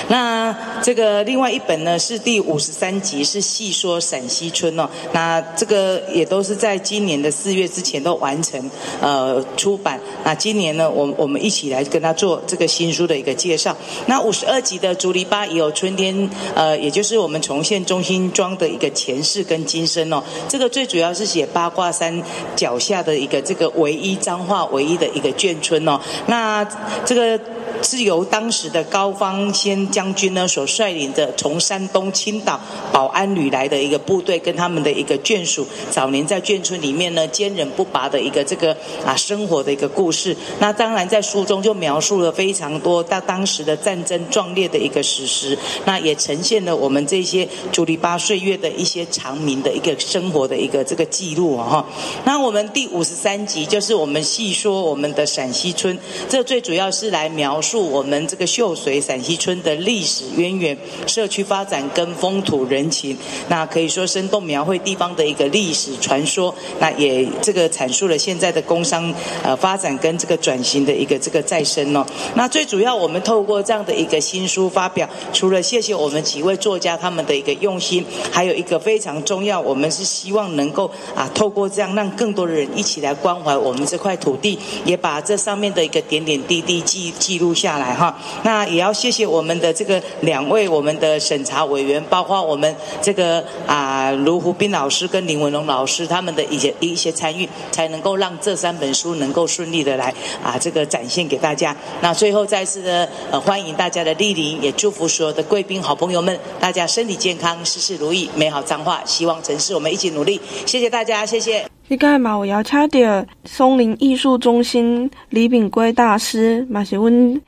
[0.09, 4.89] 那这个另外一本呢是第五十三集，是细说陕西村哦。
[5.13, 10.01] 那这个也都是在今年的四月之前都完成呃出版。
[10.25, 13.77] 那今年呢，我我们一起来跟他做这个新书的一个介绍。
[14.07, 20.23] 那五十二集的竹篱笆也有春天，呃，也就是我们重现中心庄的一个前世跟今生哦。
[20.49, 22.23] 这个最主要是写八卦山
[22.57, 26.01] 脚下的一个这个唯一彰化唯一的一个眷村哦。
[26.27, 26.65] 那
[27.05, 27.39] 这个。
[27.81, 32.59] 是由当时的高方先将军呢所率领的从山东青岛
[32.91, 40.35] 保安旅来的一个部队，跟他们的一个眷属，早年在眷村里面呢坚韧不拔的一个这个啊生活的一个故事。
[40.59, 51.87] 那当然在书中就描述了非常多到当时的战争壮烈的一个史实，那也呈现了我们这些竹篱笆岁月的一些长民的一个生活的一个这个记录啊哈。
[52.25, 57.59] 那我们第五十三集就是我们细说我们的陕西村，这最主要是来描。
[57.61, 63.17] 述我们这个秀水陕西村的历史渊源、社区发展跟风土人情，
[63.49, 66.55] 那可以说生动描绘地方的一个历史传说。
[66.81, 72.07] 那也这个阐述了现在的工商呃发展跟这个转型的一个这个再生哦。
[72.35, 87.49] 那最主要我们透过这样的一个新书发表，除了谢谢我们几位作家他们的一个用心，还有一个非常重要，我们是希望能够啊透过这样让更多的人一起来关怀我们这块土地，也把这上面的一个点点滴滴记记录。
[87.59, 100.13] 下来哈，那也要谢谢我们我们的这个两位我们的审查委员，包括我们这个啊卢湖斌老师跟林文龙老师他们的一些一些参与，才能够让这三本书能够顺利的来
[100.45, 101.75] 啊这个展现给大家。
[102.03, 110.39] 那最后再次的呃欢迎大家的莅临，也祝福所有的贵宾好朋友们，大家身体健康，事事如意，美好彰化，希望城市我们一起努力。
[110.67, 111.65] 谢谢大家，谢谢。
[111.89, 117.41] 这个嘛，我要差点松林艺术中心李炳圭大师，马学温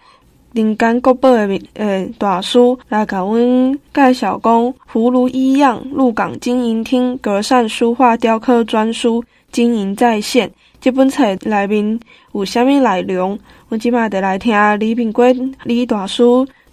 [0.52, 2.58] 林间国宝的诶大师，
[2.88, 10.50] 来甲阮介绍讲葫芦一样鹿港经营厅隔扇书画雕刻专书经营再现。
[10.80, 12.00] 这本册内面
[12.32, 13.38] 有虾米内容？
[13.68, 15.32] 我今摆就来听李炳贵
[15.64, 16.22] 李大师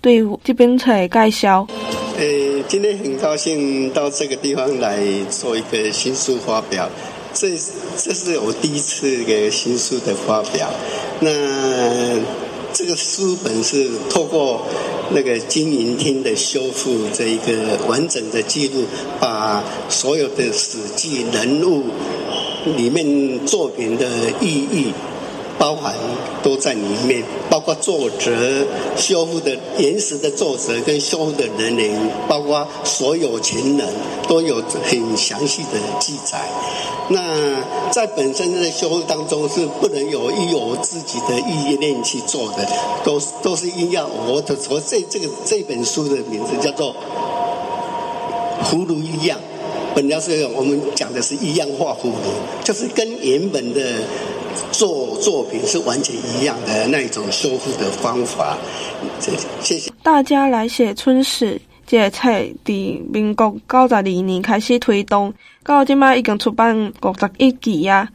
[0.02, 1.68] 对这本册的介绍。
[2.18, 4.98] 诶，今天很高兴到这个地方来
[5.30, 6.90] 做一个新书发表。
[7.34, 7.50] 这
[7.96, 10.68] 这是我第一次一个新书的发表，
[11.20, 11.30] 那
[12.78, 14.62] 这个书本是透过
[15.10, 18.86] 那个经营厅的修复这一个完整的记录，
[19.20, 21.86] 把所有的史记人物
[22.76, 24.06] 里面作品的
[24.40, 24.94] 意义。
[25.60, 25.96] 包含
[26.44, 28.32] 都在里面，包括作者、
[28.96, 33.88] 修复的原始的作者跟修复的人员，包括所有前人
[34.28, 36.40] 都有很详细的记载。
[37.10, 37.20] 那
[37.90, 42.68] 在本身的修复当中是不能有依我自己的意念去做的，
[43.04, 44.56] 都都是应要我的。
[44.56, 46.94] 所以这这个这本书的名字叫做
[48.64, 49.40] 《葫芦一样》，
[49.96, 52.14] 本来是我们讲的是一样化葫芦，
[52.64, 53.82] 就是跟原本的。
[54.72, 58.58] 做作品是完全一样的那一种修复的方法。
[59.62, 61.60] 谢谢大家来写春史。
[61.86, 62.30] 这个册
[62.66, 68.08] 伫民国九十二年开始推动，到即卖已经出版五十一期啊。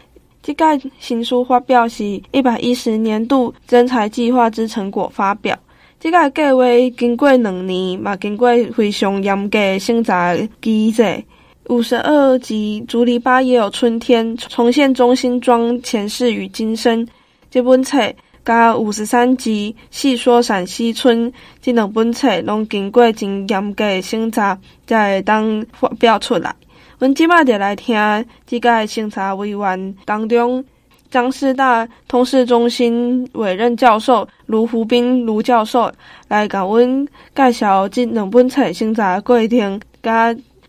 [0.43, 0.65] 这个
[1.01, 5.59] 新书发表是一百一十年度征才计划之成果发表。
[5.99, 6.65] 这个计划
[6.99, 11.25] 经过两年，嘛经过非常严格审查机制。
[11.69, 17.07] 五十二集竹篱笆也有春天，重现中心庄前世与今生。
[17.51, 18.13] 这本册
[18.45, 24.59] 加五十三集细说陕西村，这两本册拢经过真严格审查，
[24.89, 26.53] 才会当发表出来。
[26.99, 27.97] 阮即摆就来听
[28.45, 30.65] 这个审查委员当中
[31.11, 35.91] 张师大通识中心委任教授卢福斌卢教授
[36.29, 39.81] 来甲阮介绍这两本册审查过程，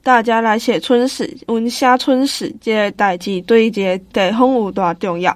[0.03, 1.37] 大家来写春史。
[1.47, 5.35] 文写春史这个代志对这个地方有多重要？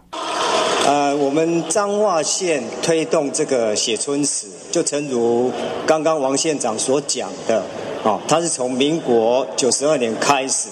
[0.85, 5.49] 呃，我们彰化县推动这个写春史，就诚如
[5.85, 7.63] 刚刚王县长所讲的，
[8.03, 10.67] 哦，他是从民国九十二年开始，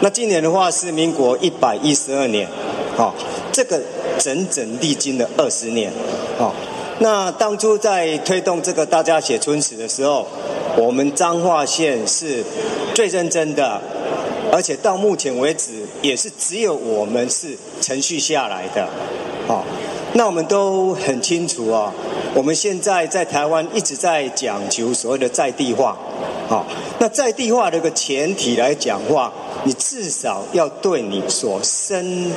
[0.00, 2.48] 那今年的话是民国一百一十二年，
[2.96, 3.12] 哦，
[3.50, 3.82] 这个
[4.20, 5.92] 整整历经了二十年，
[6.38, 6.52] 哦，
[7.00, 10.26] 那当初在推动这个大家写春史的时候，
[10.76, 12.44] 我们彰化县是
[12.96, 13.78] 最认真的。
[14.50, 18.88] 而且到目前为止，也是只有我们是程序下来的，
[19.48, 19.62] 哦，
[20.14, 21.92] 那我们都很清楚啊。
[22.32, 25.98] 我们现在在台湾一直在讲求所谓的在地化，
[26.48, 26.64] 哦，
[27.00, 29.30] 那在地化的一个前提来讲话，
[29.64, 32.30] 你至少要对你所生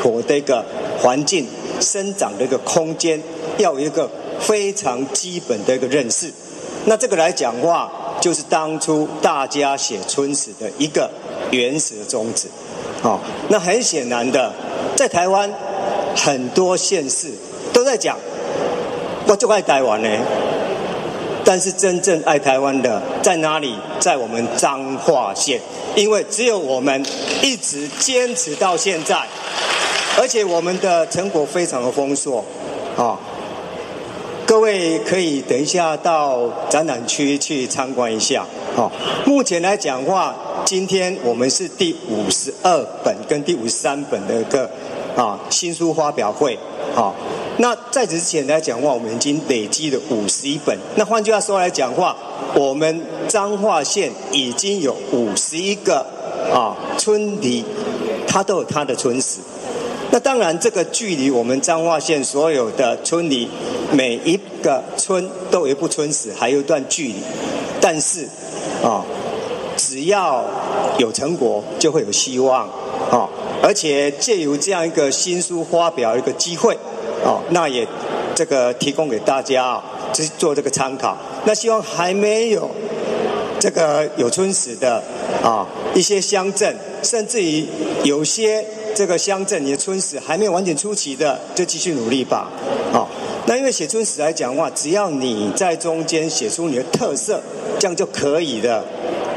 [0.00, 0.64] 活的一个
[1.00, 1.48] 环境、
[1.80, 3.20] 生长的一个空间，
[3.56, 4.08] 要有一个
[4.38, 6.30] 非常基本的一个认识。
[6.84, 7.90] 那这个来讲话，
[8.24, 11.10] 就是当初大家写春史的一个。
[11.50, 12.48] 原始的宗旨，
[13.02, 14.50] 好，那很显然的，
[14.96, 15.52] 在台湾
[16.16, 17.30] 很多县市
[17.70, 18.16] 都在讲，
[19.28, 20.08] 我就爱台湾呢。
[21.44, 23.76] 但是真正爱台湾的在哪里？
[24.00, 25.60] 在我们彰化县，
[25.94, 27.04] 因为只有我们
[27.42, 29.28] 一直坚持到现在，
[30.18, 32.42] 而且我们的成果非常的丰硕，
[32.96, 33.20] 啊。
[34.46, 38.46] 各位可以等一下到展览区去参观一下。
[38.76, 38.90] 哦，
[39.24, 40.34] 目前来讲话，
[40.64, 44.70] 今天我们是第五十二本跟第五十三本的一个
[45.16, 46.58] 啊新书发表会。
[46.94, 47.14] 好，
[47.56, 50.78] 那在此之前来讲话，我们已经累积了五十一本。
[50.96, 52.14] 那换句话说来讲话，
[52.54, 56.04] 我们彰化县已经有五十一个
[56.52, 57.64] 啊村里，
[58.26, 59.38] 它都有它的村史。
[60.14, 63.48] 那当然，这个距离我们彰化县所有的村里，
[63.90, 67.16] 每一个村都有一部村史，还有一段距离。
[67.80, 68.28] 但是，
[68.80, 69.04] 啊，
[69.76, 70.44] 只要
[70.98, 72.68] 有成果，就会有希望，
[73.10, 73.28] 啊，
[73.60, 76.78] 而且借由这样一个新书发表一个机会，
[77.24, 77.84] 啊，那也
[78.36, 79.84] 这个提供给大家啊，
[80.38, 81.16] 做这个参考。
[81.44, 82.70] 那希望还没有
[83.58, 85.02] 这个有村史的
[85.42, 87.66] 啊一些乡镇，甚至于
[88.04, 88.64] 有些。
[88.94, 92.48] 这个乡镇，你的村史还没有完全出齐的，就继续努力吧。
[92.92, 93.08] 好，
[93.46, 97.42] 那因为写村史来讲的话，只要你在中间写出你的特色，
[97.78, 98.84] 这样就可以的。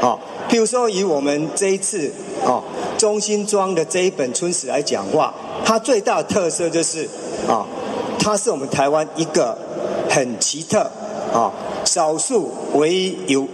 [0.00, 2.10] 好，譬如说以我们这一次
[2.46, 2.62] 啊，
[2.96, 5.34] 中心庄的这一本村史来讲话，
[5.64, 7.08] 它最大的特色就是
[7.48, 7.66] 啊，
[8.20, 9.58] 它是我们台湾一个
[10.08, 10.88] 很奇特
[11.32, 11.52] 啊，
[11.84, 13.48] 少数唯一有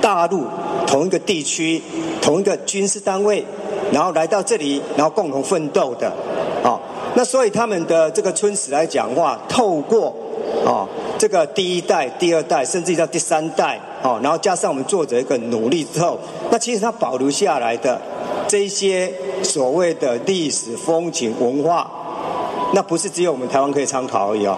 [0.00, 0.44] 大陆
[0.86, 1.82] 同一个地区
[2.22, 3.44] 同一个军事单位。
[3.92, 6.06] 然后来到这里，然后共同奋斗的，
[6.62, 6.78] 啊，
[7.14, 10.14] 那所以他们的这个村史来讲话，透过
[10.64, 10.86] 啊
[11.18, 16.18] 这个第一代、第二代，甚至到第三代，啊，然后加上我们作者一个努力之后，
[16.50, 18.00] 那其实它保留下来的
[18.46, 19.12] 这些
[19.42, 21.90] 所谓的历史风景文化，
[22.72, 24.56] 那不是只有我们台湾可以参考而已哦，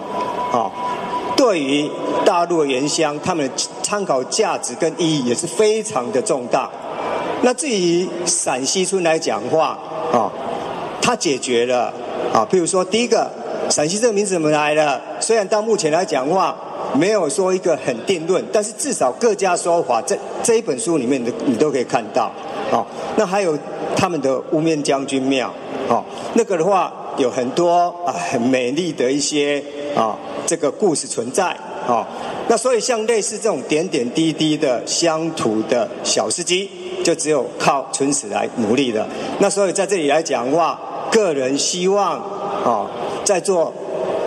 [0.51, 0.71] 啊，
[1.35, 1.89] 对于
[2.23, 3.49] 大陆的原乡，他们
[3.81, 6.69] 参考价值跟意义也是非常的重大。
[7.45, 9.77] 那至于陕西村来讲话，
[10.13, 10.31] 啊，
[11.01, 11.93] 它解决了
[12.33, 13.29] 啊，譬如说第一个，
[13.69, 14.99] 陕西这个名字怎么来的？
[15.19, 16.55] 虽然到目前来讲话
[16.95, 22.31] 没有说一个很定论，但是至少各家说法，这这一本书里面的你都可以看到，
[22.71, 22.85] 啊，
[23.17, 23.57] 那还有
[23.93, 25.53] 他们的乌面将军庙，
[25.89, 26.01] 啊，
[26.35, 29.61] 那个的话有很多啊很美丽的一些
[29.97, 31.47] 啊这个故事存在，
[31.85, 32.07] 啊，
[32.47, 36.69] 那所以像类似这种点点滴滴的乡土的小事迹。
[37.03, 39.05] 就只有靠春史来努力的。
[39.39, 40.79] 那所以在这里来讲的话，
[41.11, 42.13] 个人希望
[42.63, 42.89] 啊，
[43.23, 43.71] 在座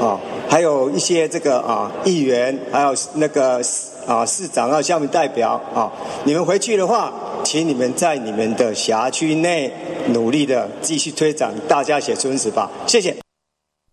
[0.01, 3.61] 啊，还有一些这个啊议员，还有那个
[4.07, 5.91] 啊市长啊，下面代表啊，
[6.25, 7.13] 你们回去的话，
[7.43, 9.73] 请你们在你们的辖区内
[10.13, 12.71] 努力的继续推展大家写春史吧。
[12.87, 13.26] 谢谢。